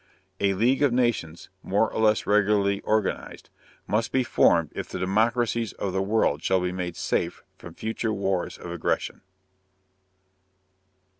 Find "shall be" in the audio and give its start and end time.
6.41-6.71